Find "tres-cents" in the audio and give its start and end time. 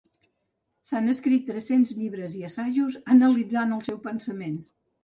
1.51-1.93